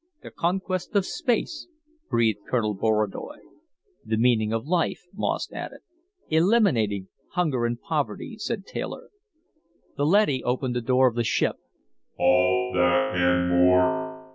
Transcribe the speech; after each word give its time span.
"The 0.23 0.31
conquest 0.31 0.95
of 0.95 1.05
space," 1.05 1.67
breathed 2.09 2.39
Colonel 2.49 2.73
Borodoy. 2.75 3.37
"The 4.03 4.17
meaning 4.17 4.51
of 4.51 4.65
life," 4.65 5.03
Moss 5.13 5.47
added. 5.51 5.81
"Eliminating 6.27 7.09
hunger 7.33 7.67
and 7.67 7.79
poverty," 7.79 8.35
said 8.39 8.65
Taylor. 8.65 9.09
The 9.97 10.05
leady 10.07 10.43
opened 10.43 10.75
the 10.75 10.81
door 10.81 11.07
of 11.07 11.13
the 11.13 11.23
ship. 11.23 11.57
"All 12.17 12.73
that 12.73 13.13
and 13.15 13.49
more. 13.51 14.19